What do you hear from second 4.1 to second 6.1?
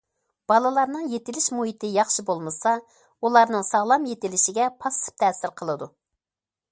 يېتىلىشىگە پاسسىپ تەسىر قىلىدۇ.